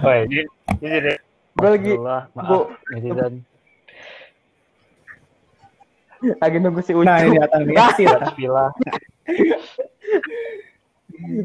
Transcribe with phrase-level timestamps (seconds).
[0.00, 0.42] Oh, ini
[0.78, 1.16] ini deh.
[1.52, 3.34] Gue lagi maaf Bu- netizen.
[6.20, 7.08] lagi nunggu si Ucup.
[7.08, 7.74] Nah, ini datang nih.
[7.74, 8.64] Nah, Bila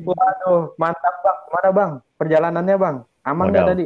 [0.05, 1.37] Waduh, mantap bang.
[1.49, 1.91] Mana bang?
[2.15, 2.95] Perjalanannya bang?
[3.23, 3.85] Aman nggak tadi?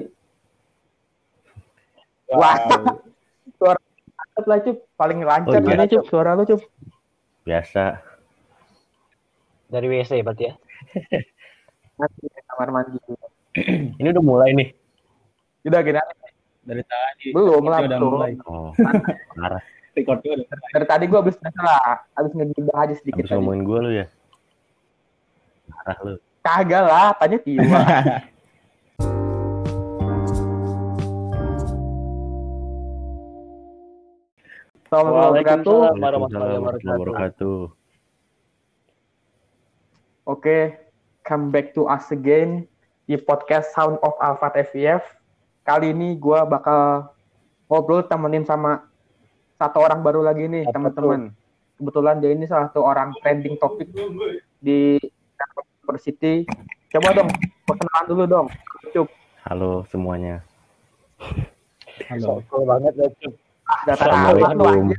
[2.29, 2.55] Wah,
[3.55, 3.79] suara
[4.09, 4.77] mantap lah cup.
[4.93, 5.75] Paling lancar Oh, iya.
[5.75, 6.04] ini cup.
[6.05, 6.61] Suara lu cup.
[7.41, 8.05] Biasa.
[9.70, 10.54] dari WC berarti ya.
[11.95, 12.97] Nanti kamar mandi.
[14.00, 14.70] Ini udah mulai nih.
[15.68, 16.00] Udah gini.
[16.64, 17.28] Dari tadi.
[17.36, 17.79] Belum lah.
[17.83, 18.32] udah mulai.
[18.47, 18.71] Oh,
[19.36, 19.61] parah.
[19.97, 22.06] Record gue udah Dari tadi gua habis lah.
[22.16, 23.39] Habis ngegibah aja sedikit Habis tadi.
[23.42, 24.06] ngomongin gue lu ya.
[25.68, 26.14] Parah lu.
[26.39, 27.82] Kagak lah, tanya Tiwa.
[34.89, 37.59] Assalamualaikum warahmatullahi wabarakatuh.
[40.25, 40.58] Oke,
[41.22, 42.66] come back to us again
[43.09, 45.02] di podcast Sound of Alpha FVF.
[45.66, 47.09] Kali ini gua bakal
[47.66, 48.85] ngobrol temenin sama
[49.57, 51.33] satu orang baru lagi nih, teman-teman.
[51.81, 53.89] Kebetulan dia ini salah satu orang trending topik
[54.61, 55.01] di
[55.81, 56.45] University.
[56.93, 57.29] Coba dong,
[57.66, 58.47] perkenalan dulu dong.
[58.93, 59.09] Cup,
[59.49, 60.45] Halo semuanya.
[62.13, 62.45] Halo.
[62.45, 63.33] Cool banget ya, Cuk.
[63.66, 64.85] ah, datang Assalamualaikum.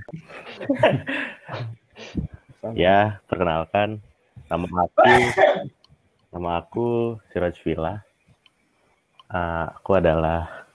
[2.77, 4.05] Ya, perkenalkan
[4.53, 5.01] nama aku
[6.31, 8.03] nama aku Siraj Villa.
[9.31, 10.67] Ah, aku adalah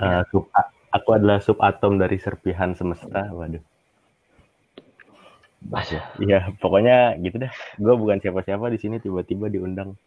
[0.00, 0.48] ah, sub
[0.88, 3.28] aku adalah subatom dari serpihan semesta.
[3.32, 3.60] Waduh.
[5.68, 6.00] Masya.
[6.22, 7.52] Iya, pokoknya gitu dah.
[7.76, 9.98] Gue bukan siapa-siapa di sini tiba-tiba diundang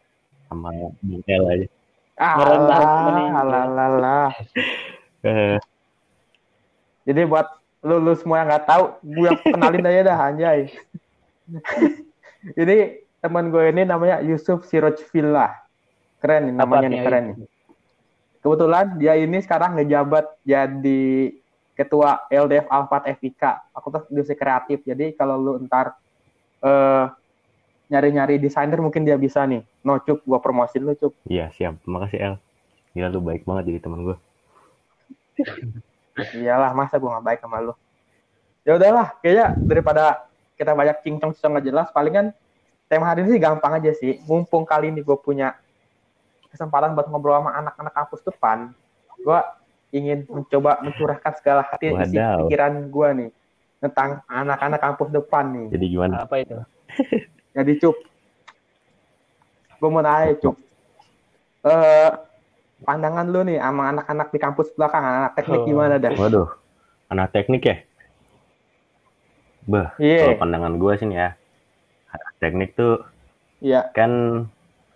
[0.48, 0.72] sama
[1.04, 1.68] Bung El aja.
[2.16, 4.30] Alah, alah, alah.
[5.22, 5.58] Eh,
[7.02, 7.46] Jadi buat
[7.82, 10.60] lu, lu semua yang nggak tahu, gue yang kenalin aja dah anjay.
[12.62, 15.54] ini teman gue ini namanya Yusuf Siroj Villa.
[16.18, 17.36] Keren nih namanya nih, keren nih.
[18.42, 21.30] Kebetulan dia ini sekarang ngejabat jadi
[21.78, 24.82] ketua LDF Alfat FIK, Fakultas Industri Kreatif.
[24.82, 25.94] Jadi kalau lu ntar
[26.66, 27.06] eh,
[27.86, 29.62] nyari-nyari desainer mungkin dia bisa nih.
[29.86, 31.14] No cup, gua promosin lu cup.
[31.30, 31.78] iya siap.
[31.86, 32.34] Makasih El.
[32.98, 34.16] Gila lu baik banget jadi teman gue.
[36.42, 37.74] Iyalah, masa gua nggak baik sama lu.
[38.66, 40.04] Ya udahlah, kayaknya daripada
[40.58, 42.34] kita banyak cincong cincong nggak jelas, palingan
[42.92, 44.20] tema hari ini sih gampang aja sih.
[44.28, 45.56] Mumpung kali ini gue punya
[46.52, 48.76] kesempatan buat ngobrol sama anak-anak kampus depan,
[49.16, 49.38] gue
[49.96, 52.44] ingin mencoba mencurahkan segala hati isi Wadaw.
[52.44, 53.30] pikiran gue nih
[53.80, 55.66] tentang anak-anak kampus depan nih.
[55.72, 56.28] Jadi gimana?
[56.28, 56.60] Apa itu?
[57.56, 57.96] Jadi cup,
[59.80, 60.56] gue mau nanya cup,
[61.64, 62.10] eh
[62.84, 65.66] pandangan lu nih sama anak-anak di kampus belakang, anak teknik Oh.
[65.68, 66.12] gimana dah?
[66.12, 66.48] Waduh,
[67.08, 67.76] anak teknik ya?
[69.64, 70.28] Bah, Iya.
[70.28, 71.28] kalau pandangan gue sih nih ya,
[72.42, 73.06] teknik tuh
[73.62, 73.94] Iya.
[73.94, 74.10] kan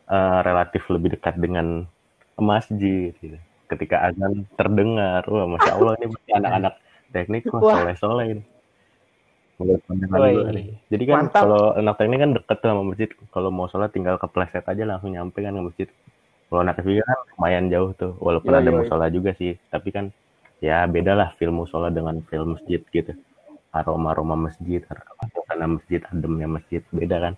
[0.06, 1.86] eh, relatif lebih dekat dengan
[2.36, 3.14] masjid.
[3.14, 3.38] Gitu.
[3.66, 6.74] Ketika azan terdengar, wah masya Allah ini anak-anak
[7.10, 7.74] teknik wah Wah.
[7.80, 8.44] soleh-soleh ini.
[10.92, 11.42] Jadi kan Mantap.
[11.42, 13.08] kalau anak teknik kan deket sama masjid.
[13.32, 15.88] Kalau mau sholat tinggal kepleset aja langsung nyampe kan ke masjid.
[16.46, 18.78] Kalau anak FIK kan lumayan jauh tuh, walaupun Yoi, ada yoi.
[18.78, 19.56] musola juga sih.
[19.66, 20.04] Tapi kan
[20.60, 23.16] ya beda lah film musola dengan film masjid gitu.
[23.72, 24.84] Aroma-aroma masjid,
[25.56, 27.34] suasana masjid, ademnya masjid, beda kan.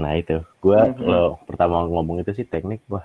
[0.00, 1.04] Nah itu, gue Mhm.
[1.04, 3.04] kalau pertama ngomong itu sih teknik, wah.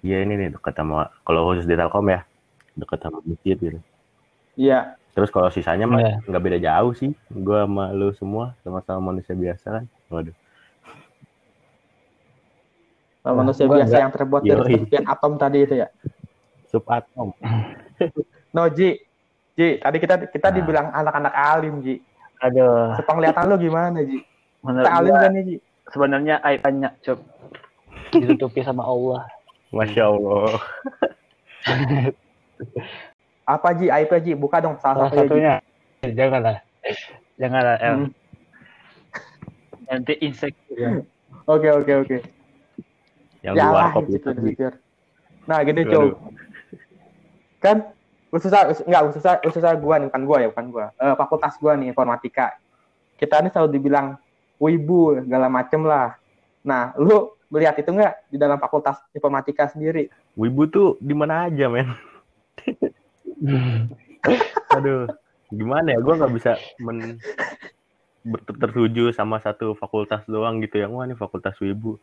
[0.00, 2.24] Iya ini nih dekat sama, kalau khusus di Telkom ya,
[2.72, 3.80] dekat sama masjid gitu.
[4.56, 4.96] Iya.
[5.12, 6.16] Terus kalau sisanya mah Iya.
[6.24, 7.10] nggak beda jauh sih.
[7.28, 9.84] Gue sama lu semua sama-sama manusia biasa kan.
[10.08, 10.36] Waduh.
[13.26, 14.00] Nah, manusia biasa enggak.
[14.00, 14.72] yang terbuat dari Yoi.
[14.78, 15.88] serpian atom tadi itu ya.
[16.72, 17.34] Subatom.
[18.48, 18.64] No
[19.58, 20.54] Ji, tadi kita kita Nah.
[20.54, 21.98] dibilang anak-anak alim Ji.
[22.38, 24.22] Aduh, Sepenglihatan lu gimana Ji?
[24.62, 25.56] menurut Kita alim kan nih Ji?
[25.90, 27.18] sebenarnya aib banyak, Cuk.
[28.14, 29.26] Ditutupi sama Allah.
[29.74, 30.62] Masya Allah.
[33.50, 33.90] Apa Ji?
[33.90, 34.32] Aibnya Ji?
[34.38, 35.58] Buka dong salah, Salah satunya
[36.06, 36.14] Ji.
[36.14, 36.62] janganlah.
[37.34, 37.94] Janganlah, El.
[37.98, 38.10] Hmm.
[39.90, 41.02] Nanti insecure.
[41.50, 42.16] Oke oke oke.
[43.42, 43.90] Yang Ya luar.
[45.48, 46.14] Nah gini Waduh.
[47.58, 47.97] Cok.
[48.28, 50.86] Khususnya enggak khususnya khususnya gua nih bukan gua ya bukan gua.
[51.00, 52.56] Eh, fakultas gua nih informatika.
[53.16, 54.20] Kita ini selalu dibilang
[54.60, 56.14] wibu segala macem lah.
[56.62, 60.12] Nah, lu melihat itu enggak di dalam fakultas informatika sendiri?
[60.36, 61.88] Wibu tuh di mana aja, men.
[64.76, 65.08] Aduh,
[65.48, 65.98] gimana ya?
[66.04, 66.52] Gue nggak bisa
[66.82, 67.16] men
[68.36, 71.96] tertuju sama satu fakultas doang gitu yang wah ini fakultas wibu.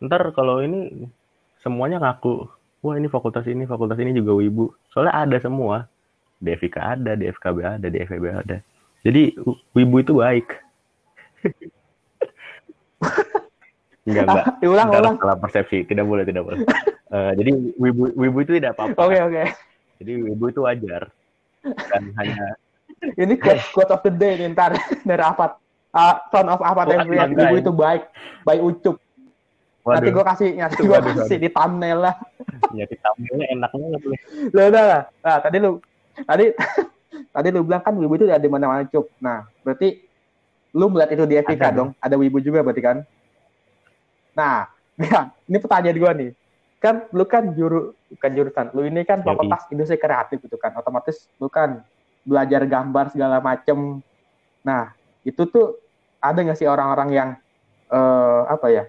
[0.00, 1.10] Ntar kalau ini
[1.60, 2.48] semuanya ngaku,
[2.80, 4.72] wah ini fakultas ini, fakultas ini juga wibu.
[4.90, 5.88] Soalnya ada semua.
[6.40, 8.56] Di FIK ada, di FKB ada, di FEB ada.
[9.04, 9.36] Jadi
[9.76, 10.48] wibu itu baik.
[14.00, 14.44] Enggak, enggak.
[14.64, 15.16] Diulang, Ntar ulang.
[15.20, 15.84] salah persepsi.
[15.84, 16.64] Tidak boleh, tidak boleh.
[17.12, 18.96] Eh, jadi wibu wibu itu tidak apa-apa.
[19.06, 19.44] Oke, oke.
[20.00, 21.12] Jadi wibu itu wajar.
[21.62, 22.56] Dan hanya
[23.20, 24.72] Ini quote, quote of the day nih ntar
[25.08, 25.56] dari Afat.
[25.92, 27.60] Ah, son of Afat Oh, yang bilang, ada, ibu ya.
[27.60, 28.02] itu baik,
[28.44, 28.96] baik ucup.
[29.80, 32.14] Nanti waduh, gue kasih, nanti gue Waduh, kasih di thumbnail lah.
[32.76, 34.20] nyari tampilnya enak banget nih.
[34.52, 35.02] Lah, udah lah.
[35.24, 35.70] Nah, tadi lu,
[36.28, 36.44] tadi,
[37.34, 39.08] tadi lu bilang kan wibu itu ada di mana-mana cup.
[39.24, 40.04] Nah, berarti
[40.76, 41.90] lu melihat itu di FPK Ada, dong.
[41.96, 42.96] Ada wibu juga berarti kan?
[44.36, 44.68] Nah,
[45.00, 46.30] ya, ini pertanyaan gue nih.
[46.80, 48.66] Kan lu kan juru, bukan jurusan.
[48.76, 50.76] Lu ini kan fakultas industri kreatif gitu kan.
[50.76, 51.80] Otomatis lu kan
[52.28, 54.04] belajar gambar segala macem.
[54.60, 54.92] Nah,
[55.24, 55.80] itu tuh
[56.20, 57.28] ada nggak sih orang-orang yang
[57.88, 58.84] eh apa ya?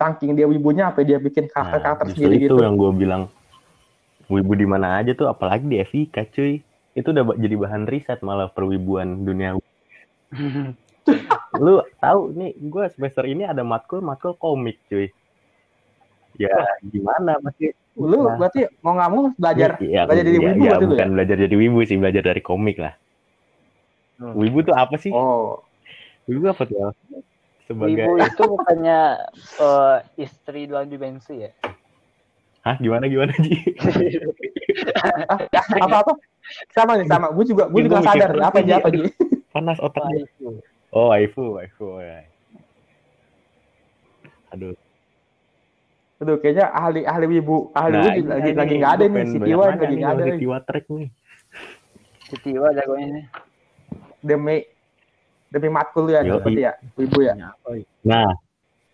[0.00, 2.64] Saking dia wibunya apa dia bikin Nah, karakter-karakter justru sendiri itu gitu.
[2.64, 3.22] yang gue bilang
[4.32, 6.64] wibu di mana aja tuh apalagi di FIK cuy.
[6.96, 9.60] Itu udah jadi bahan riset malah perwibuan dunia.
[11.60, 15.12] Lu tahu nih gue semester ini ada matkul matkul komik cuy.
[16.40, 18.40] Ya gimana masih Lu Nah.
[18.40, 21.12] berarti mau nggak mau belajar ya, belajar jadi ya, wibu ya, bukan ya?
[21.12, 22.96] belajar jadi wibu sih belajar dari komik lah.
[24.16, 24.32] Hmm.
[24.32, 25.12] Wibu tuh apa sih?
[25.12, 25.60] Oh,
[26.24, 26.94] Wibu apa tuh?
[27.70, 29.00] Sebagai Wibu itu bukannya
[29.62, 31.54] eh, istri dua dimensi ya?
[32.60, 33.62] Hah gimana gimana Ji?
[35.78, 36.12] apa apa?
[36.74, 37.30] Sama nih sama.
[37.30, 38.88] Gue juga gue Ya, juga sadar apa aja apa.
[38.90, 39.06] Ji.
[39.50, 40.26] Panas otaknya.
[40.26, 40.48] Waifu.
[40.90, 41.86] Oh waifu waifu.
[42.02, 42.26] ya.
[44.50, 44.74] Aduh.
[46.20, 49.24] Aduh, kayaknya ahli ahli wibu ahli Nah, wibu ini- lagi lagi nggak ada nih.
[49.24, 50.38] Si Tiwa lagi nggak ada si nih.
[50.42, 51.08] Tiwa Trek nih.
[52.28, 53.24] Setiwa jagonya nih.
[54.20, 54.56] Demi
[55.50, 56.38] demi matkul ya, Yoi.
[56.38, 57.34] seperti ya, wibu ya.
[58.00, 58.30] Nah,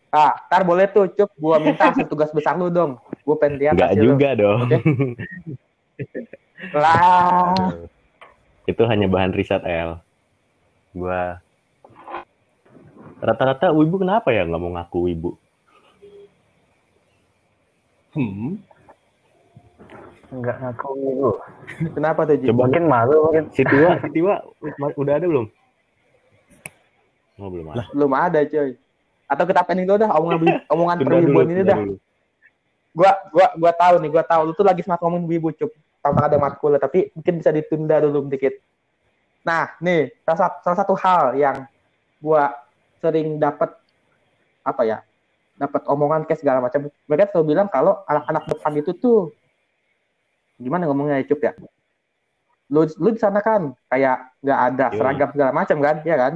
[0.09, 1.29] Ah, ntar boleh tuh, Cup.
[1.37, 2.97] Gua minta hasil tugas besar lu dong.
[3.21, 4.09] Gue pengen lihat enggak hasil lu.
[4.09, 4.59] juga dong.
[4.65, 4.79] Oke.
[6.73, 7.53] Lah,
[8.65, 10.01] Itu hanya bahan riset L.
[10.91, 11.37] Gua
[13.19, 15.31] rata-rata wibu kenapa ya nggak mau ngaku wibu?
[18.11, 18.57] Hmm.
[20.29, 21.31] Enggak ngaku wibu.
[21.93, 22.47] kenapa tuh, Ji?
[22.49, 23.45] Coba Mungkin malu mungkin.
[23.53, 24.35] si Tiwa, si Tiwa
[24.97, 25.47] udah ada belum?
[27.37, 27.85] Oh belum ada.
[27.93, 28.77] Belum ada, coy.
[29.27, 30.41] Atau kita pending dulu dah omongan
[30.71, 31.79] omongan perwibuan ini dah.
[31.79, 31.97] dulu.
[32.97, 35.69] gua gua gua tahu nih, gua tahu lu tuh lagi semangat ngomongin wibu cup
[36.01, 38.57] tanpa ada matkul tapi mungkin bisa ditunda dulu sedikit.
[39.45, 41.69] Nah, nih salah salah satu hal yang
[42.25, 42.57] gua
[43.05, 43.77] sering dapat
[44.65, 44.99] apa ya?
[45.57, 46.93] dapat omongan kayak segala macam.
[47.09, 49.33] Mereka selalu bilang kalau anak-anak depan itu tuh
[50.61, 51.53] gimana ngomongnya ya, Cup ya?
[52.69, 56.33] Lu lu di sana kan kayak nggak ada seragam segala macam kan, ya kan?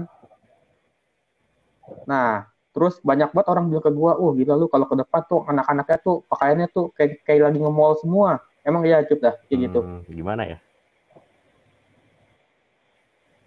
[2.07, 5.41] Nah, terus banyak banget orang bilang ke gua, "Oh, gila lu kalau ke depan tuh
[5.47, 9.81] anak-anaknya tuh pakaiannya tuh kayak kayak lagi nge-mall semua." Emang iya, Cup dah, kayak gitu.
[9.81, 10.59] Hmm, gimana ya?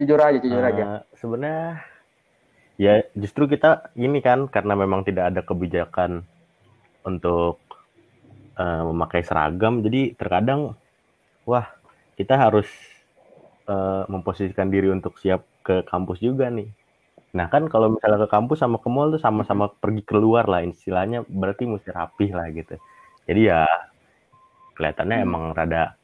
[0.01, 0.85] Jujur aja, jujur Eh, aja.
[1.15, 1.85] Sebenarnya
[2.81, 6.25] ya justru kita ini kan karena memang tidak ada kebijakan
[7.05, 7.61] untuk
[8.57, 10.73] eh, memakai seragam, jadi terkadang
[11.45, 11.69] wah
[12.17, 12.67] kita harus
[13.69, 16.67] eh, memposisikan diri untuk siap ke kampus juga nih.
[17.33, 21.25] Nah kan kalau misalnya ke kampus sama ke mall tuh sama-sama pergi keluar lah istilahnya
[21.25, 22.77] berarti mesti rapih lah gitu.
[23.25, 23.65] Jadi ya
[24.77, 25.97] kelihatannya emang rada,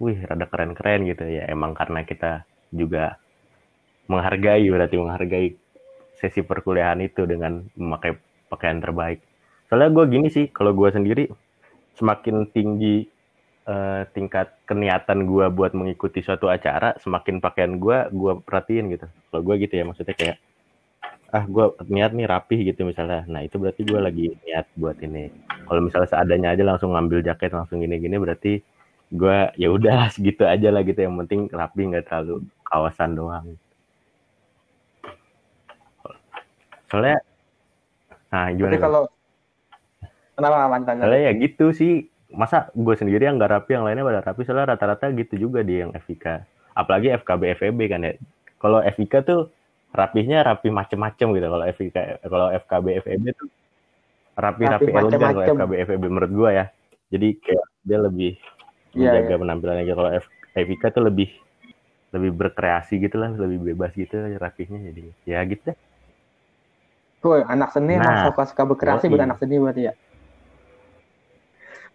[0.00, 3.20] wih rada keren-keren gitu ya emang karena kita juga
[4.08, 5.46] menghargai berarti menghargai
[6.16, 8.16] sesi perkuliahan itu dengan memakai
[8.48, 9.20] pakaian terbaik.
[9.68, 11.28] Soalnya gue gini sih, kalau gue sendiri
[11.98, 13.04] semakin tinggi
[13.66, 19.06] eh, tingkat keniatan gue buat mengikuti suatu acara, semakin pakaian gue gue perhatiin gitu.
[19.28, 20.36] Kalau gue gitu ya maksudnya kayak
[21.34, 23.26] ah gue niat nih rapih gitu misalnya.
[23.26, 25.30] Nah itu berarti gue lagi niat buat ini.
[25.66, 28.62] Kalau misalnya seadanya aja langsung ngambil jaket langsung gini-gini berarti
[29.10, 31.02] gue ya udah segitu aja lah gitu.
[31.02, 33.46] Yang penting rapi nggak terlalu kawasan doang.
[36.86, 37.18] Soalnya,
[38.30, 38.78] nah gimana?
[38.78, 39.02] Tapi kalau
[40.38, 40.94] kenapa mantan?
[41.02, 42.06] Soalnya ya gitu sih.
[42.26, 44.46] Masa gue sendiri yang nggak rapi, yang lainnya pada rapi.
[44.46, 46.42] Soalnya rata-rata gitu juga di yang FIK.
[46.78, 48.14] Apalagi FKB FEB kan ya.
[48.62, 49.50] Kalau FIK tuh
[49.92, 51.46] rapihnya rapi macem-macem gitu.
[51.52, 53.48] Kalau FIK, kalau FKB FEB tuh
[54.36, 55.44] rapi-rapi Rapi elegan kalau.
[55.52, 56.64] FKB FEB menurut gue ya.
[57.12, 58.30] Jadi kayak dia lebih
[58.96, 59.96] Iya, menjaga penampilannya gitu.
[59.96, 61.28] Kalau F- FIK tuh lebih
[62.14, 65.76] lebih berkreasi gitu lah, lebih bebas gitu rapihnya jadi ya gitu deh.
[67.22, 69.92] Tuh, anak seni Nah, emang suka-suka berkreasi bukan anak seni berarti ya.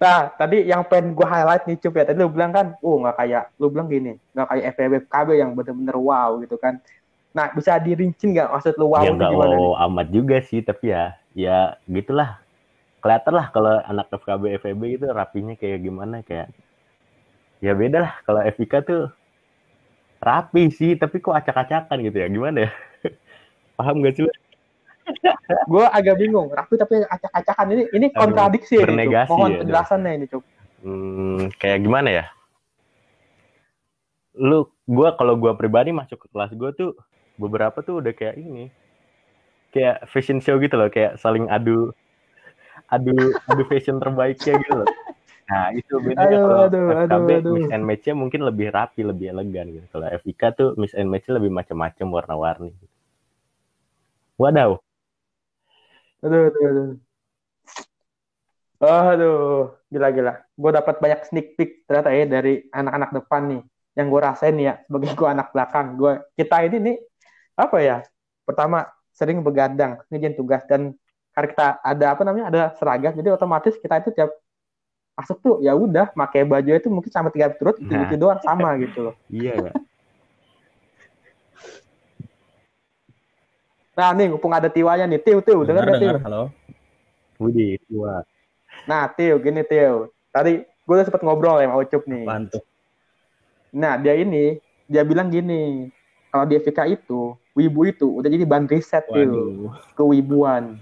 [0.02, 3.16] Nah, tadi yang pengen gue highlight nih Cup ya, tadi lu bilang kan, oh nggak
[3.22, 6.82] kayak, lu bilang gini, nggak kayak FPB KB yang bener-bener wow gitu kan.
[7.32, 9.60] Nah, bisa dirincin nggak maksud lu wow ya itu nggak gimana nih?
[9.64, 11.58] wow amat juga sih tapi ya ya
[11.88, 12.44] gitulah
[13.00, 16.52] kelihatan lah kalau anak FKB FEB itu rapinya kayak gimana kayak
[17.64, 19.04] ya beda lah kalau FIK tuh
[20.22, 22.72] rapi sih tapi kok acak-acakan gitu ya gimana ya
[23.80, 24.32] paham gak sih lu?
[25.72, 26.48] gue agak bingung.
[26.52, 28.88] Rapi tapi acak-acakan ini ini Aduh, kontradiksi ini, Cuk.
[28.88, 30.44] bernegasi Mohon ya, penjelasannya ini, Cuk.
[30.82, 32.26] Hmm, kayak gimana ya?
[34.38, 36.96] Lu, gua kalau gua pribadi masuk ke kelas gua tuh
[37.40, 38.72] beberapa tuh udah kayak ini,
[39.74, 41.92] kayak fashion show gitu loh, kayak saling adu,
[42.92, 43.16] adu,
[43.50, 44.90] adu fashion terbaiknya gitu loh.
[45.52, 47.54] Nah itu Aduh, kalau aduh, FKB aduh, aduh.
[47.56, 49.86] mix and match-nya mungkin lebih rapi, lebih elegan gitu.
[49.92, 52.72] Kalau FIK tuh mix and match-nya lebih macam-macam warna-warni.
[54.42, 54.72] Wadaw,
[56.24, 56.88] Aduh, aduh, aduh.
[58.82, 60.42] Oh, aduh, gila-gila.
[60.58, 63.62] Gue dapat banyak sneak peek ternyata ya dari anak-anak depan nih.
[63.94, 65.88] Yang gue rasain ya sebagai gue anak belakang.
[66.02, 66.96] Gue kita ini nih
[67.56, 67.98] apa ya?
[68.48, 70.96] Pertama sering begadang ngerjain tugas dan
[71.36, 74.32] karena kita ada apa namanya ada seragam jadi otomatis kita itu tiap
[75.16, 78.08] masuk tuh ya udah pakai baju itu mungkin sama tiga turut itu Nah.
[78.08, 79.16] itu doang sama gitu loh.
[79.32, 79.72] iya ya.
[83.92, 86.18] Nah nih mumpung ada tiwanya nih, tiu tiu Dengar, gak tiu?
[86.24, 86.42] Halo.
[87.38, 88.24] Widih, tua.
[88.88, 90.10] Nah tiu gini tiu.
[90.32, 92.24] Tadi gue udah sempet ngobrol ya sama Ucup nih.
[92.24, 92.64] Apaan tuh?
[93.72, 95.88] Nah, dia ini, dia bilang gini,
[96.32, 100.80] kalau di FK itu, wibu itu udah jadi bahan riset tuh, kewibuan.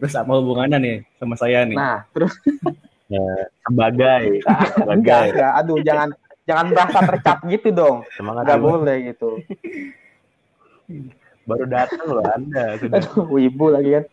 [0.00, 1.76] Terus apa hubungannya nih sama saya nih?
[1.76, 2.32] Nah, terus
[3.66, 5.26] Sebagai, enggak, sebagai.
[5.34, 6.08] enggak, aduh jangan
[6.46, 8.06] jangan merasa tercap gitu dong.
[8.14, 8.68] Semangat Enggak dulu.
[8.70, 9.30] boleh gitu.
[11.42, 13.02] Baru datang loh Anda sudah.
[13.02, 14.04] Aduh, wibu lagi kan.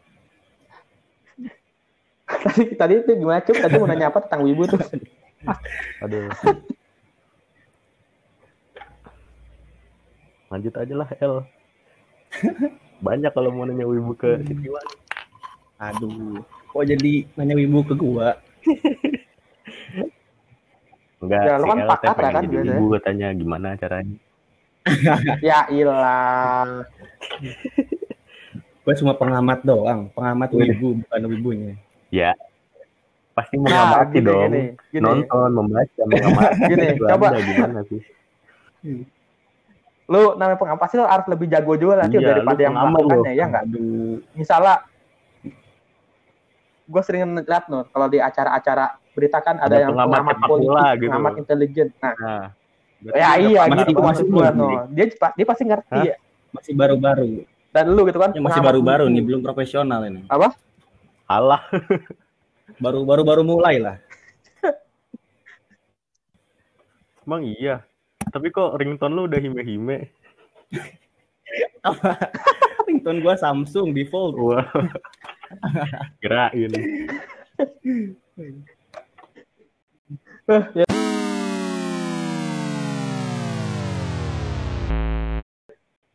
[2.43, 3.55] tadi tadi itu gimana Cup?
[3.55, 4.81] Tadi mau nanya apa tentang wibu tuh?
[6.03, 6.27] Aduh.
[10.47, 11.35] Lanjut aja lah L.
[13.05, 14.85] Banyak kalau mau nanya wibu ke Sitiwan.
[15.77, 16.41] Aduh.
[16.67, 18.35] Kok jadi nanya wibu ke gua?
[21.17, 24.17] Enggak, Ya, lu si kan L teh pakar pengen kan jadi wibu katanya gimana caranya.
[25.45, 26.85] ya ilah.
[28.85, 31.73] Gua cuma pengamat doang, pengamat wibu bukan wibunya.
[32.09, 32.31] Ya.
[33.35, 34.41] Pasti Nah, mengamati gini, dong.
[34.49, 35.03] gini, gini.
[35.03, 36.61] Nonton, membaca, mengamati.
[36.73, 37.27] Gini, coba.
[37.37, 38.01] Gimana sih?
[40.07, 43.31] Lu namanya pengamat sih lu harus lebih jago juga lah Cup, Iya, daripada yang melakukannya
[43.35, 43.63] ya enggak?
[43.67, 44.15] Aduh.
[44.33, 44.75] misalnya
[46.87, 50.95] gue sering lihat no kalau di acara-acara berita kan ada, Ada yang pengamat pengamat politik,
[50.95, 51.07] gitu.
[51.11, 51.87] pengamat intelijen.
[51.99, 52.45] Nah, Nah.
[53.11, 54.63] ya iya masih gitu maksud nih, gue no.
[54.63, 54.77] nih.
[54.95, 56.05] Dia dia pasti ngerti Hah?
[56.07, 56.15] ya.
[56.55, 57.29] Masih baru-baru.
[57.75, 58.31] Dan lu gitu kan.
[58.31, 60.23] Ya, masih baru-baru nih, belum profesional ini.
[61.27, 61.59] Alah,
[62.79, 63.97] Baru-baru baru mulai lah.
[67.27, 67.83] emang iya.
[68.27, 70.11] Tapi kok ringtone lu udah hime-hime?
[72.87, 74.35] Ringtone gua Samsung default.
[74.35, 74.67] Wah.
[76.19, 76.71] Kirain.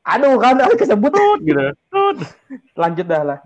[0.03, 1.65] Aduh kan kesebut Gitu.
[1.89, 2.19] Tut.
[2.77, 3.39] lanjut dah lah.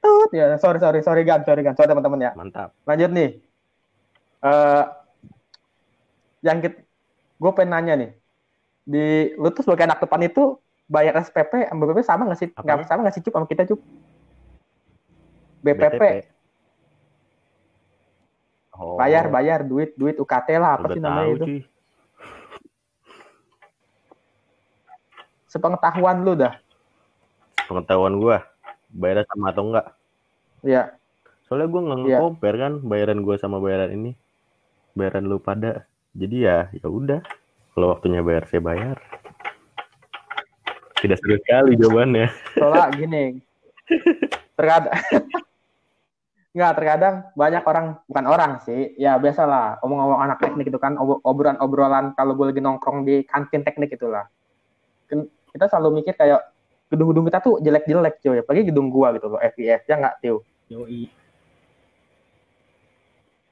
[0.00, 2.32] Tut ya sorry sorry sorry gan sorry gan sorry teman-teman ya.
[2.32, 2.72] Mantap.
[2.88, 3.36] Lanjut nih.
[4.40, 4.84] Eh
[6.40, 6.80] yang kita
[7.40, 8.10] gue pengen nanya nih
[8.84, 12.48] di lu tuh sebagai anak depan itu bayar SPP sama BPP sama nggak sih?
[12.52, 13.80] Nggak sama nggak sih cup sama kita cup?
[15.64, 16.02] BPP
[18.80, 21.60] Oh, bayar bayar duit duit UKT lah apa udah sih namanya tahu, itu cuy.
[25.50, 26.56] sepengetahuan lu dah
[27.68, 28.48] Pengetahuan gua
[28.88, 29.86] bayar sama atau enggak?
[30.64, 30.96] ya
[31.44, 32.08] Soalnya gua nggak Iya.
[32.18, 34.14] nge-compare kan bayaran gua sama bayaran ini.
[34.94, 35.89] Bayaran lu pada.
[36.14, 37.20] Jadi ya ya udah.
[37.74, 38.96] Kalau waktunya bayar saya bayar.
[41.00, 42.28] Tidak serius sekali jawabannya.
[42.60, 43.24] soalnya gini
[44.52, 44.92] terkadang
[46.56, 51.22] nggak terkadang banyak orang bukan orang sih ya biasalah omong-omong anak teknik itu kan ob-
[51.22, 54.26] obrolan-obrolan kalau gue lagi nongkrong di kantin teknik itulah
[55.50, 56.42] kita selalu mikir kayak
[56.90, 60.18] gedung-gedung kita tuh jelek-jelek cuy apalagi gedung gua gitu loh FIF ya nggak
[60.70, 61.06] Yoi.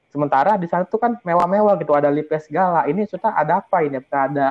[0.08, 2.84] Sementara di sana tuh kan mewah-mewah gitu ada lift segala.
[2.88, 4.00] Ini sudah ada apa ini?
[4.00, 4.48] Apakah ada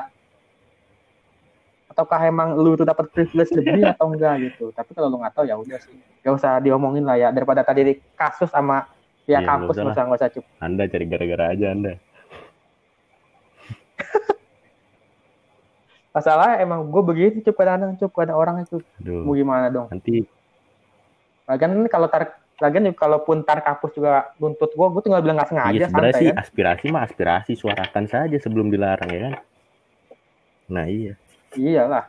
[1.87, 4.69] ataukah emang lu tuh dapat privilege lebih atau enggak gitu?
[4.71, 5.97] Tapi kalau lu nggak tahu ya udah sih.
[6.21, 8.85] Gak usah diomongin lah ya daripada tadi di kasus sama
[9.27, 11.93] pihak nggak kampus nggak usah nggak usah cukup Anda cari gara-gara aja Anda.
[16.15, 18.79] masalahnya emang gue begini cukup kadang cukup ada orang itu.
[19.03, 19.91] Mau Aduh, gimana dong?
[19.91, 20.23] Nanti
[21.47, 25.77] ini kalau tar lagian kalaupun tar kampus juga nuntut gue gue tinggal bilang nggak sengaja
[25.77, 29.33] iya sebenarnya santai sih kan aspirasi mah aspirasi suarakan saja sebelum dilarang ya kan.
[30.67, 31.13] Nah iya.
[31.55, 32.05] iyalah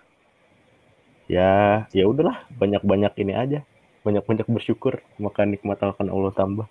[1.29, 3.61] Ya ya udahlah banyak-banyak ini aja.
[4.03, 6.67] Banyak-banyak bersyukur maka nikmat akan Allah tambah.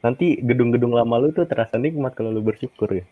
[0.00, 3.04] Nanti gedung-gedung lama lu tuh terasa nikmat kalau lu bersyukur ya.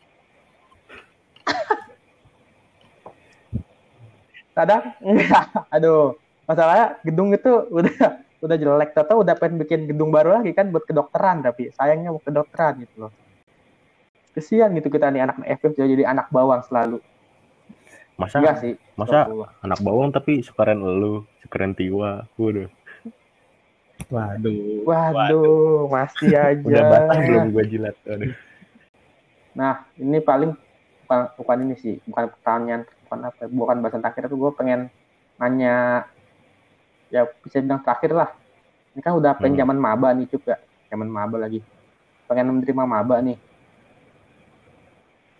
[4.58, 6.18] kadang enggak aduh
[6.50, 10.86] masalahnya gedung itu udah udah jelek atau udah pengen bikin gedung baru lagi kan buat
[10.86, 13.12] kedokteran tapi sayangnya buat kedokteran gitu loh
[14.36, 17.02] kesian gitu kita nih anak FF jadi anak bawang selalu
[18.18, 19.30] Masa enggak sih masa
[19.62, 22.26] anak bawang tapi sekeren lu, sekeren Tiwa.
[22.34, 22.66] Waduh.
[24.10, 24.82] Waduh.
[24.82, 27.94] waduh masih aja Udah batang belum gua jilat.
[28.02, 28.34] Waduh.
[29.54, 30.50] Nah, ini paling
[31.06, 34.80] bukan, bukan ini sih, bukan pertanyaan, bukan apa, bukan bahasan terakhir, tapi gue pengen
[35.38, 36.06] nanya,
[37.12, 38.30] ya bisa bilang terakhir lah.
[38.94, 39.62] Ini kan udah pengen Hmm.
[39.64, 40.54] zaman maba nih juga,
[40.90, 41.60] zaman maba lagi.
[42.28, 43.36] Pengen menerima maba nih,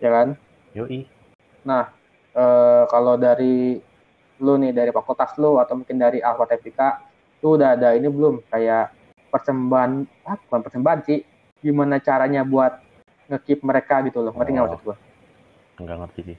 [0.01, 0.29] ya kan?
[0.75, 1.05] Yoi.
[1.67, 1.91] Nah,
[2.33, 3.77] eh, kalau dari
[4.39, 7.03] lu nih, dari fakultas lu, atau mungkin dari Alfa Tepika,
[7.43, 8.95] lu udah ada ini belum, kayak
[9.29, 9.93] persembahan,
[10.25, 11.19] ah, bukan persembahan sih,
[11.61, 12.73] gimana caranya buat
[13.29, 14.71] nge-keep mereka gitu loh, ngerti nggak Oh.
[14.71, 14.97] maksud gue?
[15.83, 16.39] Enggak ngerti sih.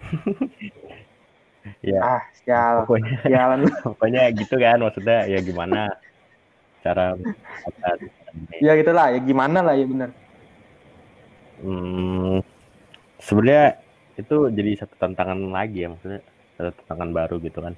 [1.80, 2.84] ya, Ah, sial.
[2.84, 5.80] pokoknya Sialan pokoknya gitu kan maksudnya ya gimana
[6.84, 7.16] cara
[8.60, 10.10] Ya gitulah, ya gimana lah ya bener.
[11.62, 12.42] Hmm,
[13.22, 13.78] sebenarnya
[14.18, 16.20] itu jadi satu tantangan lagi ya maksudnya
[16.58, 17.74] satu tantangan baru gitu kan.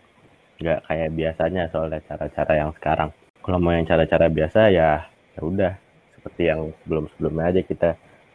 [0.59, 3.11] Nggak kayak biasanya soalnya cara-cara yang sekarang.
[3.45, 5.73] Kalau mau yang cara-cara biasa ya ya udah
[6.17, 7.91] seperti yang sebelum sebelumnya aja kita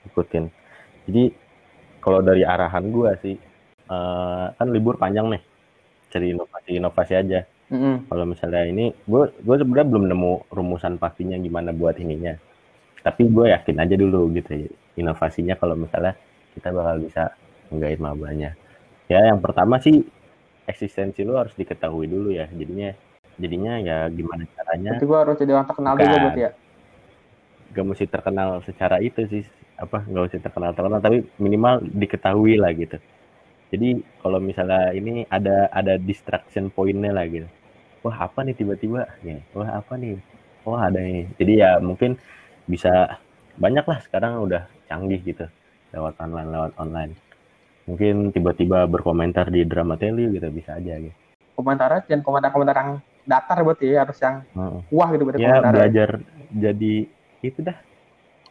[0.07, 0.45] ikutin.
[1.09, 1.23] Jadi
[1.99, 3.35] kalau dari arahan gua sih
[3.91, 5.41] eh, kan libur panjang nih.
[6.11, 7.41] Cari inovasi-inovasi aja.
[7.71, 8.11] Mm-mm.
[8.11, 12.35] kalau misalnya ini gue gue sebenarnya belum nemu rumusan pastinya gimana buat ininya.
[12.99, 14.69] Tapi gue yakin aja dulu gitu ya,
[14.99, 16.19] inovasinya kalau misalnya
[16.51, 17.31] kita bakal bisa
[17.71, 18.59] nggak mabanya.
[19.07, 20.03] Ya yang pertama sih
[20.67, 22.51] eksistensi lu harus diketahui dulu ya.
[22.51, 22.91] Jadinya
[23.39, 24.99] jadinya ya gimana caranya?
[24.99, 26.51] Berarti gua harus jadi orang terkenal dulu berarti ya.
[27.71, 29.43] gak mesti terkenal secara itu sih
[29.79, 32.99] apa nggak mesti terkenal terkenal tapi minimal diketahui lah gitu
[33.71, 37.47] jadi kalau misalnya ini ada ada distraction pointnya lah gitu.
[38.03, 39.07] Wah apa nih tiba-tiba?
[39.23, 40.19] Ya wah apa nih?
[40.67, 41.31] Wah ada ini.
[41.39, 42.19] Jadi ya mungkin
[42.67, 43.15] bisa
[43.55, 45.47] banyak lah sekarang udah canggih gitu
[45.95, 47.13] lewat online lewat online.
[47.87, 51.15] Mungkin tiba-tiba berkomentar di drama tele gitu bisa aja gitu.
[51.55, 52.91] Komentarnya jangan komentar-komentar yang
[53.23, 54.79] datar berarti ya, harus yang Heeh.
[54.91, 55.75] wah gitu berarti ya komentarnya.
[55.79, 56.09] belajar
[56.51, 56.93] jadi
[57.39, 57.77] itu dah.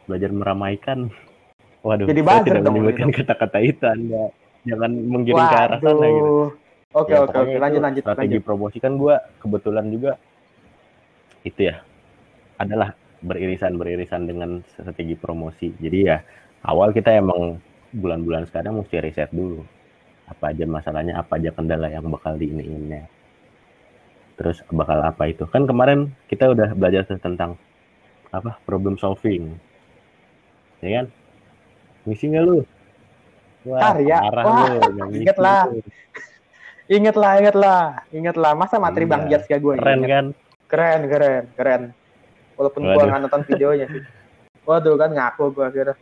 [0.09, 1.13] Belajar meramaikan.
[1.81, 3.25] Waduh Jadi saya tidak dong, menyebutkan gitu.
[3.25, 4.29] kata-kata itu anda
[4.67, 6.31] jangan menggiring ke arah sana gitu.
[6.91, 7.55] Oke Ya, oke oke.
[7.55, 8.45] lanjut lanjut strategi lanjut.
[8.45, 8.77] promosi.
[8.83, 10.11] Kan gue kebetulan juga
[11.41, 11.81] itu ya
[12.59, 15.71] adalah beririsan beririsan dengan strategi promosi.
[15.81, 16.17] Jadi ya
[16.67, 17.57] awal kita emang
[17.95, 19.63] bulan-bulan sekarang mesti riset dulu.
[20.29, 23.07] Apa aja masalahnya apa aja kendala yang bakal diiniinnya.
[24.39, 25.43] Terus bakal apa itu?
[25.47, 27.55] Kan kemarin kita udah belajar tentang
[28.31, 29.55] apa problem solving.
[30.81, 31.05] Ya kan?
[32.07, 32.65] Ngisi nggak lu
[33.61, 34.17] Wah, Karya.
[34.25, 34.73] Wah,
[35.13, 35.63] inget lah.
[35.69, 35.81] lu.
[38.11, 39.11] Ingat lah masa materi Iya.
[39.13, 40.25] Bang Jats gak gue keren kan
[40.67, 41.81] keren keren keren.
[42.59, 43.07] Walaupun gua Waduh.
[43.09, 43.87] nggak nonton videonya.
[44.67, 45.95] Waduh kan ngaku gua akhirnya.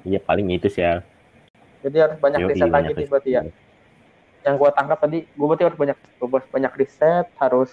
[0.00, 1.04] iya paling itu sih ya
[1.84, 3.42] Jadi harus banyak Yoi, riset lagi nih berarti ya.
[4.44, 7.70] Yang gua tangkap tadi, gua berarti harus banyak harus banyak riset, harus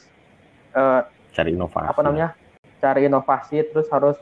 [0.76, 2.30] eh, cari inovasi apa namanya
[2.78, 4.18] cari inovasi terus harus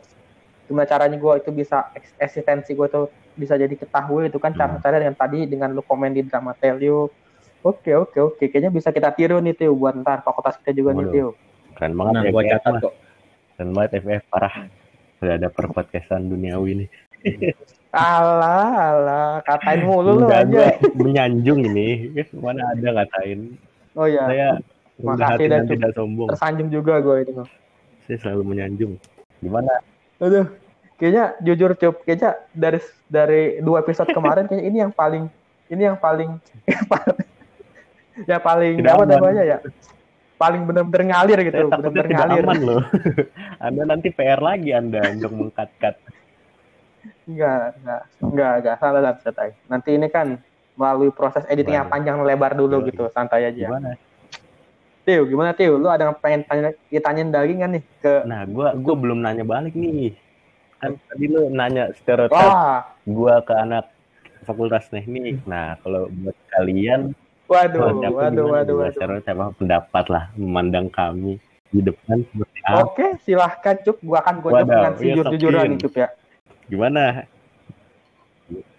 [0.65, 4.73] gimana caranya gue itu bisa eks- eksistensi gue tuh bisa jadi ketahui itu kan cara
[4.73, 4.81] Hmm.
[4.81, 7.11] cara yang tadi dengan lu komen di drama Telio
[7.61, 8.43] oke oke oke.
[8.45, 11.11] Kayaknya bisa kita tiru nih Tio buat ntar fakultas kita juga nih Waduh.
[11.11, 11.29] Tio.
[11.73, 12.93] Keren banget Nah, ya gua FF catat kok.
[13.51, 14.55] keren banget FF parah.
[15.15, 16.89] Udah ada perpodcastan duniawi nih.
[17.91, 19.31] Alah alah.
[19.41, 20.75] Katain mulu lu aja.
[20.93, 23.55] menyanjung ini mana ada ngatain
[23.93, 24.49] oh ya saya
[24.95, 26.27] Makasih dan tidak sombong.
[26.31, 27.31] Tersanjung juga gue itu
[28.03, 28.93] saya selalu menyanjung.
[29.39, 29.79] Gimana?
[30.19, 30.47] Aduh
[30.95, 32.79] kayaknya jujur cup kayaknya dari
[33.11, 35.27] dari dua episode kemarin kayaknya ini yang paling
[35.67, 36.39] ini yang paling
[38.29, 39.11] ya paling Tidak apa aman.
[39.19, 39.57] namanya ya?
[40.35, 42.43] Paling bener-bener ngalir gitu bener-bener tidak ngalir.
[42.43, 42.81] aman loh.
[43.65, 45.95] Anda nanti PR lagi anda untuk mengkat-kat.
[47.27, 48.75] Enggak enggak enggak enggak.
[48.79, 50.39] Salah salah santai nanti ini kan
[50.75, 53.67] melalui proses editing yang panjang lebar dulu gitu santai aja.
[53.71, 53.95] Gimana?
[55.05, 55.77] Tio gimana Tio?
[55.79, 59.45] Lu ada yang pengen tanya ditanyain lagi nggak nih ke nah gua gua belum nanya
[59.45, 60.17] balik nih
[60.85, 63.85] kan tadi lu nanya stereotip wah gua ke anak
[64.41, 67.11] fakultas teknik nah kalau buat kalian
[67.45, 72.59] waduh waduh gimana waduh juga, waduh Stereotip apa pendapat lah memandang kami di depan seperti
[72.63, 73.97] apa Oke, silahkan Cup.
[73.99, 76.07] Gua akan Waduh, dengan iya, sejujur-jujuran nih Cup ya.
[76.65, 77.25] gimana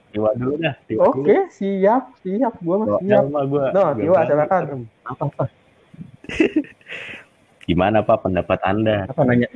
[0.09, 1.23] Tiwa dulu dah Tiwa dulu.
[1.23, 2.55] Oke, siap, siap.
[2.59, 3.23] Gua mah Bawa siap.
[3.23, 4.63] nama gua No, Gua Tiwa, silakan.
[5.05, 5.45] apa apa
[7.67, 9.47] gimana pak pendapat anda Apa nanya?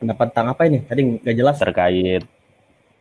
[0.00, 0.80] Pendapat tentang apa ini?
[0.80, 1.56] Tadi nggak jelas.
[1.60, 2.24] terkait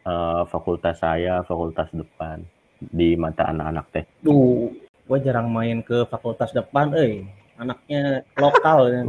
[0.03, 2.43] eh, fakultas saya fakultas depan
[2.79, 4.71] di mata anak-anak teh Duh,
[5.07, 7.27] gue jarang main ke fakultas depan, eh.
[7.59, 9.03] anaknya lokal ya.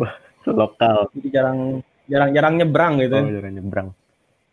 [0.51, 3.89] lokal jadi jarang jarang jarang nyebrang gitu oh jarang nyebrang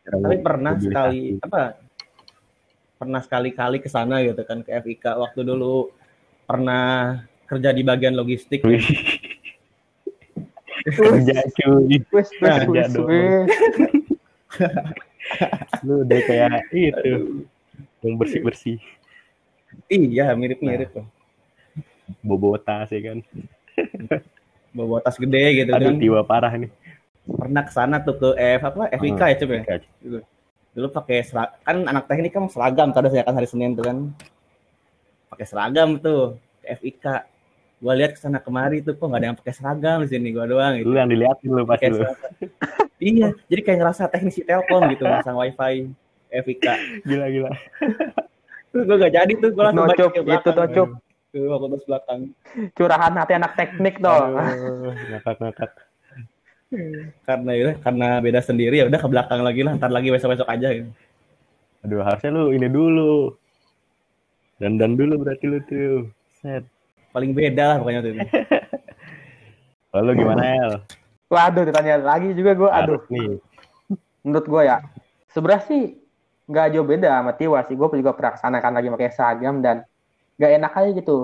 [0.05, 1.61] Jarang tapi pernah sekali apa
[2.97, 5.89] pernah sekali-kali ke sana gitu kan ke FIK waktu dulu
[6.45, 7.17] pernah
[7.49, 8.83] kerja di bagian logistik Wih.
[10.87, 11.99] Kerja cuy.
[12.09, 13.05] Wes, wes, Nah, wes, jadul.
[13.05, 13.47] wes.
[15.83, 17.11] lu udah kayak itu.
[17.99, 18.77] Yang bersih bersih
[19.91, 20.89] iya mirip-mirip.
[20.93, 21.03] Nah.
[21.03, 21.05] tuh
[22.23, 23.19] bobo tas ya kan?
[24.71, 25.99] Bawa tas gede gitu aduh kan.
[25.99, 26.71] tiba parah nih.
[27.27, 29.63] Pernah ke sana tuh ke F apa FIK ya coba ya?
[29.67, 30.25] Kayak-
[30.71, 31.25] dulu pakai
[31.65, 33.97] kan anak teknik kan seragam kadang saya kan hari Senin tuh kan.
[35.27, 37.05] Pakai seragam tuh ke FIK
[37.77, 40.45] gua lihat ke sana kemari tuh kok nggak ada yang pakai seragam di sini gua
[40.45, 40.87] doang gitu.
[40.87, 41.97] Lu yang diliatin lu pasti Pakai lu.
[41.99, 42.31] seragam.
[42.97, 45.89] iya jadi kayak ngerasa teknisi Telkom gitu masang wifi
[46.27, 46.65] FIK
[47.03, 47.51] gila gila.
[48.67, 50.53] Terus gua gak jadi tuh gua langsung No, balik ke Itu belakang.
[50.53, 50.89] tuh, Cup.
[51.27, 52.19] ke fakultas belakang
[52.73, 54.25] Curahan hati anak teknik dong.
[55.07, 55.71] Ngakak ngakak
[57.23, 60.51] karena ya karena beda sendiri ya udah ke belakang lagi lah ntar lagi besok besok
[60.51, 60.91] aja gitu.
[61.79, 63.31] aduh harusnya lu ini dulu.
[64.57, 66.11] Dandan dulu berarti lu tuh.
[66.41, 66.67] Set
[67.17, 68.13] paling beda lah pokoknya tuh
[69.97, 70.73] lalu gimana El
[71.27, 72.69] Waduh, ditanya lagi juga gue.
[72.71, 73.35] Aduh, Harus nih
[74.27, 74.83] menurut gue ya,
[75.31, 75.81] sebenarnya sih
[76.47, 77.75] nggak jauh beda sama Tiwa sih.
[77.79, 79.87] Gue juga pernah ke sana kan lagi pakai seragam dan
[80.35, 81.17] nggak enak aja gitu.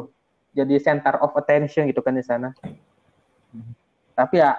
[0.55, 2.55] Jadi center of attention gitu kan di sana.
[4.15, 4.55] Tapi ya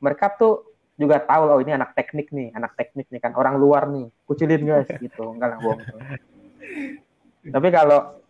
[0.00, 3.88] mereka tuh juga tahu oh ini anak teknik nih, anak teknik nih kan orang luar
[3.88, 5.80] nih, kucilin guys gitu, enggak lah bohong.
[7.42, 8.22] Tapi kalau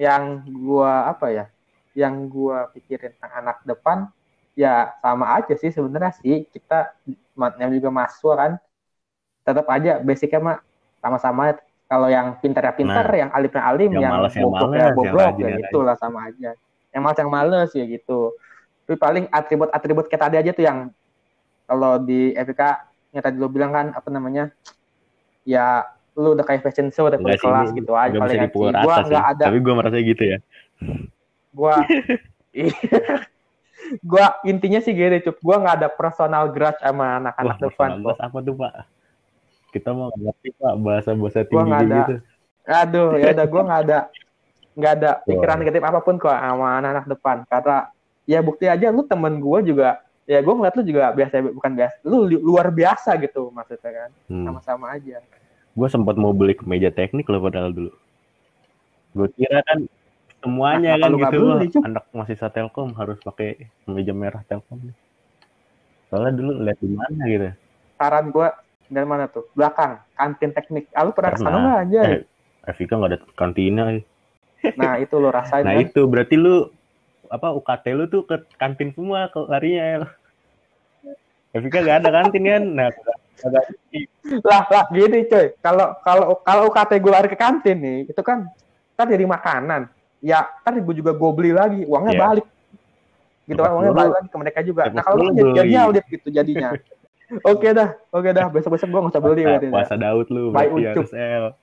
[0.00, 1.44] yang gua apa ya,
[1.94, 4.10] yang gua pikirin tentang anak depan,
[4.58, 6.94] ya sama aja sih sebenarnya sih kita
[7.58, 8.52] yang juga mahasiswa kan,
[9.46, 10.58] tetap aja basicnya mah
[11.00, 11.56] sama-sama.
[11.84, 15.34] Kalau yang pintar ya pintar, Nah, yang alimnya alim, yang yang, ya bobrok ya bobrok,
[15.36, 16.56] ya ya itulah sama aja.
[16.90, 18.34] Yang malas yang males ya gitu.
[18.88, 20.78] Tapi paling atribut-atribut kayak tadi aja tuh yang
[21.68, 22.62] kalau di FPK
[23.14, 24.50] yang tadi lo bilang kan apa namanya
[25.46, 29.28] ya lu udah kayak fashion show udah kelas gitu aja paling gua rata sih nggak
[29.34, 30.38] ada tapi gue merasa gitu ya
[31.54, 31.86] gua
[34.10, 35.38] gua intinya sih gini cup.
[35.40, 38.72] Gua nggak ada personal grudge sama anak-anak depan bus apa tuh pak?
[39.70, 42.02] Kita mau ngerti pak bahasa bahasa Gua tinggi nggak kayak ada.
[42.02, 42.16] gitu
[42.64, 43.98] aduh ya udah gua nggak ada
[44.74, 47.36] nggak ada pikiran negatif apa pun kok sama anak-anak depan.
[47.46, 47.78] Karena
[48.24, 51.94] ya bukti aja lu temen gua juga ya gua ngeliat lu juga biasa bukan biasa
[52.08, 54.10] lu luar biasa gitu maksudnya kan.
[54.32, 54.44] Hmm.
[54.48, 55.22] sama-sama aja.
[55.74, 57.92] Gue sempat mau beli meja teknik loh padahal dulu.
[59.14, 59.90] Gue kira kan
[60.44, 61.16] semuanya Nah, kan
[61.64, 61.80] gitu.
[61.80, 64.92] anak mahasiswa telkom harus pakai meja merah telkom
[66.12, 67.48] soalnya dulu lihat di mana gitu.
[67.96, 68.52] Saran gua
[68.92, 69.48] dari mana tuh?
[69.56, 70.92] Belakang kantin teknik.
[70.92, 72.20] Ah, lu pernah ke sana nggak aja eh,
[72.76, 73.84] FIK nggak ada kantina
[74.76, 75.84] nah itu lo rasain nah kan?
[75.84, 76.68] itu berarti lu
[77.32, 80.04] apa UKT lu tuh ke kantin semua ke larinya
[81.56, 82.62] FIK nggak ada kantin kan?
[82.68, 82.88] Nah
[84.42, 85.54] lah lah gini coy.
[85.62, 88.50] Kalau kalau kalau UKT gue lari ke kantin nih itu kan
[88.98, 89.90] kan jadi makanan
[90.24, 92.22] ya kan gue juga gue beli lagi uangnya Iya.
[92.24, 92.46] balik.
[93.44, 94.82] Gitu kan uangnya balik lagi ke mereka juga.
[94.88, 96.72] Nah kalau lu jadinya audit gitu jadinya.
[97.40, 98.52] Oke dah oke dah.
[98.52, 101.56] Besok besok gue nggak usah beli berarti puasa Daud lu Baik harus L.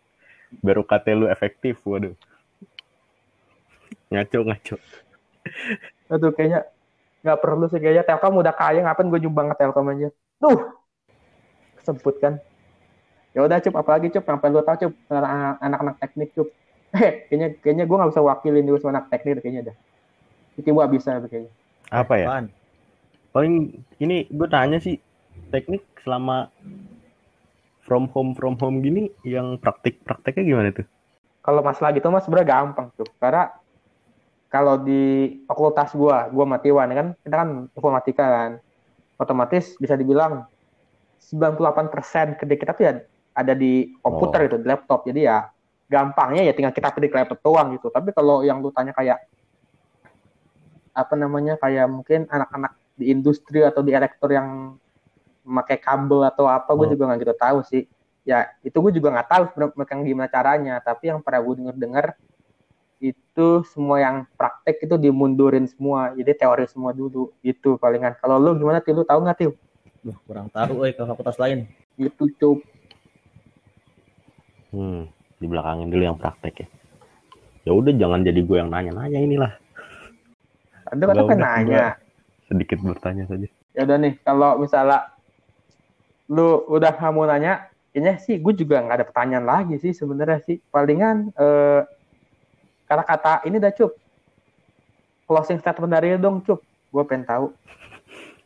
[0.59, 2.17] Baru UKT lu efektif waduh.
[4.09, 4.75] Ngaco ngaco.
[6.11, 6.65] Aduh kayaknya
[7.21, 10.09] nggak perlu sih kayaknya Telkom udah kaya ngapain gue nyumbang ke Telkom aja?
[10.41, 10.59] Tuh
[11.77, 12.41] kesebut kan.
[13.31, 14.25] Ya udah cup apalagi cup?
[14.27, 14.93] Sampai lu tahu cup
[15.61, 16.49] anak-anak teknik cup
[16.91, 19.75] eh kayaknya kayaknya gue nggak bisa wakilin dulu sama anak teknik kayaknya dah.
[20.59, 21.51] Itu gua bisa kayaknya.
[21.91, 22.27] Apa ya?
[22.27, 22.47] Apaan?
[23.31, 24.99] paling ini gue tanya sih
[25.55, 26.51] teknik selama
[27.87, 30.87] from home from home gini yang praktik prakteknya gimana tuh?
[31.41, 33.07] Kalau masalah gitu mas sebenarnya gampang tuh.
[33.17, 33.49] Karena
[34.51, 38.51] kalau di fakultas gua gua Matiwan kan kita kan informatika kan
[39.15, 40.43] otomatis bisa dibilang
[41.23, 42.93] 98% kerja kita tuh ya
[43.31, 44.45] ada di komputer Oh.
[44.51, 45.07] gitu di laptop.
[45.07, 45.47] Jadi ya
[45.91, 47.91] gampangnya ya tinggal kita pedik laptop doang gitu.
[47.91, 49.27] Tapi kalau yang lu tanya kayak
[50.95, 54.75] apa namanya kayak mungkin anak-anak di industri atau di elektor yang
[55.43, 56.91] memakai kabel atau apa gue Oh.
[56.95, 57.83] juga nggak gitu tahu sih.
[58.23, 59.43] Ya itu gue juga nggak tahu
[59.75, 60.75] mereka gimana caranya.
[60.79, 62.05] Tapi yang pernah gue denger dengar
[63.01, 66.13] itu semua yang praktek itu dimundurin semua.
[66.15, 68.15] Jadi teori semua dulu itu palingan.
[68.21, 69.53] Kalau lu gimana tuh lu tahu nggak tuh
[70.01, 71.67] Duh, kurang tahu eh ke fakultas lain.
[71.99, 72.57] gitu cup.
[74.71, 76.67] Hmm di belakangin dulu yang praktek ya.
[77.65, 79.51] Ya udah jangan jadi gue yang nanya-nanya inilah.
[80.93, 81.85] Ada kan Udah, kan udah, nanya?
[82.45, 83.47] sedikit bertanya saja.
[83.73, 85.09] Ya udah nih kalau misalnya
[86.29, 90.61] lu udah mau nanya kayaknya sih gue juga nggak ada pertanyaan lagi sih sebenarnya sih.
[90.69, 91.81] Palingan eh,
[92.85, 93.97] kata-kata ini dah cup.
[95.25, 96.61] Closing statement dari dong cup.
[96.91, 97.45] Gue pengen tahu.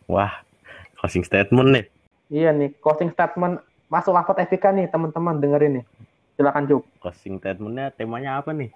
[0.05, 0.31] Wah,
[1.01, 1.86] closing statement nih.
[2.29, 5.86] Iya nih, closing statement masuk rapot etika nih teman-teman dengerin nih.
[6.36, 6.84] Silakan Cuk.
[7.00, 8.71] Closing statementnya temanya apa nih?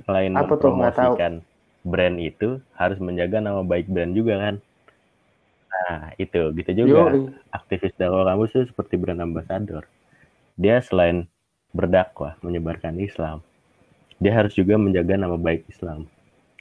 [0.00, 0.72] Selain Apa tuh?
[0.72, 1.44] Mempromosikan
[1.84, 4.54] brand itu harus menjaga nama baik brand juga kan.
[5.72, 7.12] Nah, itu gitu juga.
[7.12, 9.84] Yo, Aktivis dakwah kampus itu seperti brand ambassador.
[10.56, 11.28] Dia selain
[11.72, 13.40] berdakwah menyebarkan Islam,
[14.20, 16.04] dia harus juga menjaga nama baik Islam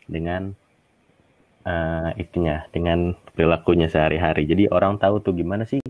[0.08, 0.56] dengan
[1.62, 4.50] eh itunya, dengan perilakunya sehari-hari.
[4.50, 5.84] Jadi orang tahu tuh gimana sih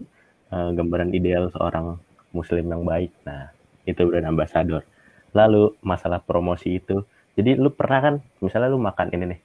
[0.51, 1.95] eh, gambaran ideal seorang
[2.35, 3.13] muslim yang baik.
[3.23, 3.53] Nah,
[3.85, 4.85] itu brand ambassador.
[5.31, 7.01] Lalu masalah promosi itu.
[7.39, 9.39] Jadi lu pernah kan misalnya lu makan ini nih.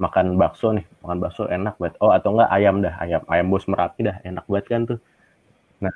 [0.00, 1.94] Makan bakso nih, makan bakso enak banget.
[2.00, 4.98] Oh, atau enggak ayam dah, ayam ayam bos Merapi dah, enak banget kan tuh.
[5.82, 5.94] Nah.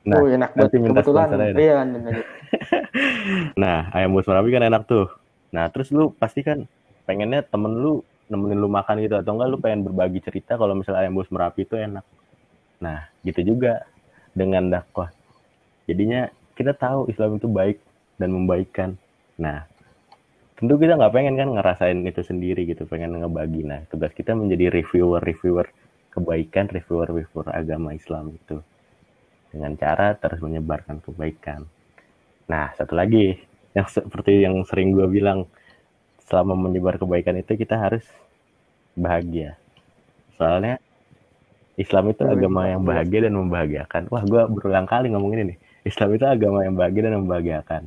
[0.00, 0.80] Nah, oh, enak banget.
[0.80, 1.56] minta Kebetulan.
[1.56, 2.24] Iya, lanjut.
[3.62, 5.06] Nah, ayam bos Merapi kan enak tuh.
[5.50, 6.64] Nah, terus lu pasti kan
[7.04, 11.04] pengennya temen lu nemenin lu makan gitu atau enggak lu pengen berbagi cerita kalau misalnya
[11.04, 12.06] ayam bos Merapi itu enak.
[12.80, 13.84] Nah, gitu juga
[14.32, 15.12] dengan dakwah.
[15.88, 17.78] Jadinya kita tahu Islam itu baik
[18.20, 18.96] dan membaikkan.
[19.40, 19.64] Nah,
[20.60, 23.64] tentu kita nggak pengen kan ngerasain itu sendiri gitu, pengen ngebagi.
[23.64, 25.66] Nah, tugas kita menjadi reviewer-reviewer
[26.12, 28.60] kebaikan, reviewer-reviewer agama Islam itu
[29.50, 31.66] dengan cara terus menyebarkan kebaikan.
[32.50, 33.34] Nah, satu lagi
[33.74, 35.46] yang seperti yang sering gue bilang,
[36.26, 38.06] selama menyebar kebaikan itu kita harus
[38.94, 39.58] bahagia.
[40.38, 40.78] Soalnya
[41.78, 44.02] Islam itu Oh, agama yang bahagia dan membahagiakan.
[44.12, 45.58] Wah, gue berulang kali ngomong ini nih.
[45.82, 47.82] Islam itu agama yang bahagia dan membahagiakan.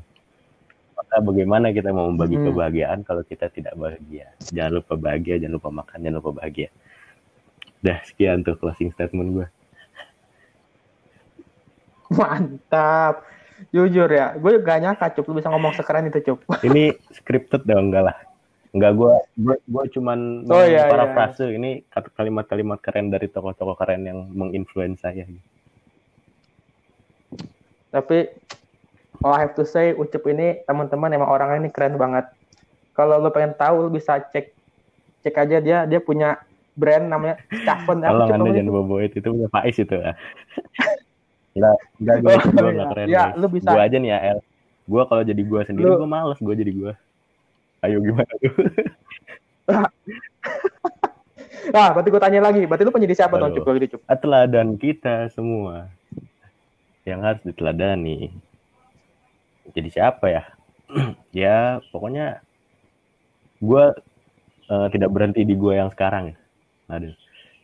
[0.94, 2.50] Maka bagaimana kita mau membagi Hmm.
[2.50, 4.34] kebahagiaan kalau kita tidak bahagia?
[4.50, 6.70] Jangan lupa bahagia, jangan lupa makan, jangan lupa bahagia.
[7.80, 9.48] Dah, sekian tuh closing statement gue.
[12.14, 13.26] Mantap.
[13.70, 16.40] Jujur ya, gue gak nyangka Cup lu bisa ngomong sekeren itu Cup.
[16.68, 18.18] Ini scripted dong, enggak lah.
[18.74, 21.46] Enggak, gue gue gue cuman Oh, iya, parafrase.
[21.48, 25.30] Ini kat- kalimat-kalimat keren dari tokoh-tokoh keren yang menginfluence saya.
[27.94, 28.18] Tapi
[29.22, 32.26] all I have to say Ucup ini teman-teman emang orangnya ini keren banget.
[32.98, 34.50] Kalau lu pengen tahu lu bisa cek
[35.22, 36.42] cek aja dia dia punya
[36.74, 40.18] brand namanya Tolong Cup anda jangan bobo itu, itu punya Faiz itu ya.
[41.54, 43.08] Enggak, enggak gue, gue keren.
[43.14, 43.34] Guys.
[43.38, 43.70] lu bisa.
[43.70, 44.40] Gue aja nih ya, El.
[44.90, 46.92] Gue kalau jadi gue sendiri, gue males gue jadi gue.
[47.86, 48.54] Ayo gimana tuh?
[51.64, 54.04] Nah, berarti gue tanya lagi, berarti lu penjadi siapa kalau gitu Cup?
[54.20, 55.88] Teladan kita semua
[57.04, 58.32] yang harus diteladani.
[59.72, 60.44] Jadi siapa ya?
[61.46, 62.44] ya pokoknya
[63.64, 63.86] gue
[64.68, 66.38] eh, tidak berhenti di gue yang sekarang ya.
[66.92, 67.16] Aduh.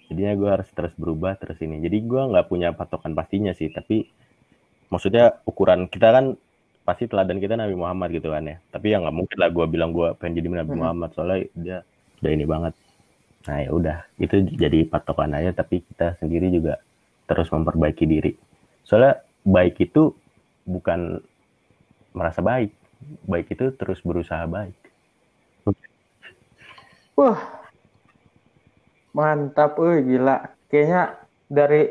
[0.10, 1.86] Jadinya gue harus terus berubah terus ini.
[1.86, 4.10] Jadi gue nggak punya patokan pastinya sih, tapi
[4.90, 6.26] maksudnya ukuran kita kan
[6.82, 8.58] pasti teladan kita Nabi Muhammad gitu kan ya.
[8.74, 10.82] Tapi ya nggak mungkin lah gue bilang gue pengen jadi Nabi Hmm.
[10.82, 11.78] Muhammad soalnya dia
[12.26, 12.74] udah ini banget.
[13.46, 15.54] Nah ya udah itu jadi patokan aja.
[15.54, 16.82] Tapi kita sendiri juga
[17.30, 18.34] terus memperbaiki diri.
[18.82, 20.14] Soalnya baik itu
[20.70, 21.18] bukan
[22.14, 22.70] merasa baik,
[23.26, 24.78] baik itu terus berusaha baik.
[29.12, 30.54] Mantap, euy gila.
[30.70, 31.18] Kayaknya
[31.50, 31.90] dari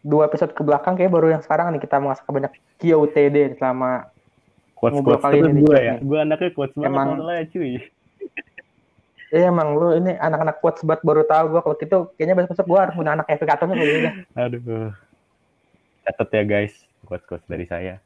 [0.00, 4.08] dua episode ke belakang kayak baru yang sekarang nih kita mengasah banyak QTD selama
[4.72, 7.72] Quotes Ngobrol kali ini gue ya, gue anaknya quotes banget Emang- masalahnya cuy.
[9.30, 12.78] Eh emang lu ini anak-anak kuat sebat baru tahu gua kalau gitu kayaknya besok-besok gua
[12.88, 14.08] harus punya anak efikatornya kayak gitu.
[14.34, 14.90] Aduh.
[16.10, 16.74] Catat ya guys,
[17.06, 18.02] quotes dari saya.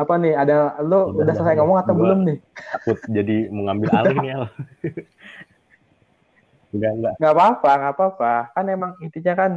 [0.00, 0.32] Apa nih?
[0.32, 2.38] Ada lu Udah, udah, selesai ngomong atau belum nih?
[2.56, 4.32] Takut jadi mengambil alih nih
[6.72, 7.14] enggak enggak.
[7.20, 8.32] Nggak apa-apa, nggak apa-apa.
[8.56, 9.52] Kan emang intinya kan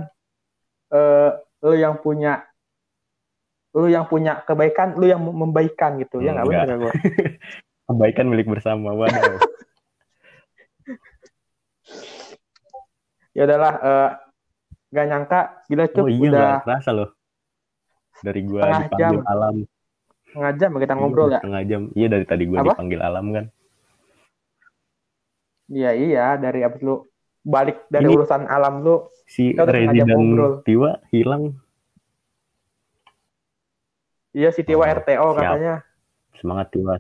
[0.92, 1.32] eh
[1.64, 2.44] lu yang punya
[3.72, 6.20] lu yang punya kebaikan, lu yang membaikkan gitu.
[6.20, 6.64] ya nggak Enggak.
[6.68, 6.94] benar gua.
[7.88, 8.92] Kebaikan milik bersama.
[8.92, 9.40] Waduh.
[13.40, 14.10] Ya udahlah eh
[14.92, 17.10] nggak nyangka gila cup Oh iya udah kerasa loh.
[18.20, 19.32] Dari gua Setengah dipanggil jam.
[19.32, 19.56] alam.
[20.30, 21.40] setengah jam kita ngobrol Iya, ya.
[21.40, 21.82] Setengah jam.
[21.96, 22.68] Iya dari tadi gua Apa?
[22.70, 23.46] dipanggil alam kan.
[25.70, 27.06] Iya iya dari abis lu
[27.40, 30.54] balik dari Ini- urusan alam lu Si Kita sengaja dan ngobrol.
[30.66, 31.56] Tiwa hilang.
[34.32, 35.38] iya si Tiwa Oh, RTO siap.
[35.40, 35.74] katanya
[36.36, 36.94] Semangat Tiwa.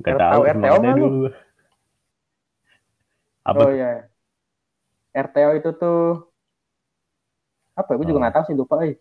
[0.00, 0.90] Gak RTO tahu RTO lu?
[1.06, 1.28] dulu.
[3.42, 3.72] Apa oh tuh?
[3.72, 4.09] iya
[5.10, 6.00] RTO itu tuh
[7.74, 8.22] apa ya gue juga Oh.
[8.22, 8.94] nggak tahu sih lupa eh.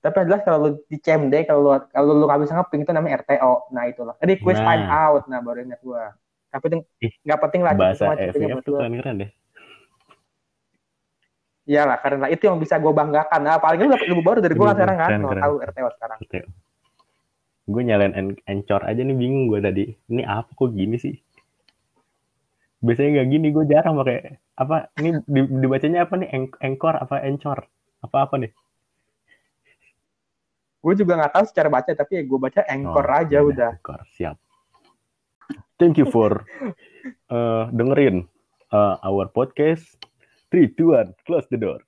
[0.00, 2.92] tapi yang jelas kalau lu di CMD kalau lu kalau lu nggak bisa ngeping itu
[2.96, 4.68] namanya RTO nah itulah request Nah.
[4.72, 6.16] time out nah baru ingat gua
[6.50, 6.76] tapi itu
[7.24, 8.04] nggak penting lah bahasa
[8.64, 8.80] tuh gua.
[8.82, 9.30] keren-keren deh.
[11.70, 14.74] iyalah karena itu yang bisa gue banggakan nah paling lu dapet ilmu baru dari kan
[14.74, 15.44] sekarang kan keren, Nggak keren.
[15.44, 16.18] tahu RTO sekarang
[17.70, 19.84] gue nyalain en- Anchor aja nih bingung gue tadi.
[20.10, 21.14] Ini apa kok gini sih?
[22.80, 24.18] Biasanya nggak gini, gue jarang pakai
[24.56, 24.88] apa?
[24.96, 26.28] Ini di- dibacanya apa nih?
[26.32, 27.58] Eng- Anchor apa Anchor?
[28.00, 28.52] Apa apa nih?
[30.80, 33.70] Gue juga nggak tahu secara baca, tapi ya gue baca Anchor Oh, aja udah.
[33.76, 34.36] Anchor, siap.
[35.76, 36.48] Thank you for
[37.28, 38.24] uh, dengerin
[38.72, 39.84] uh, our podcast.
[40.48, 41.84] 3, 2, 1, close the door.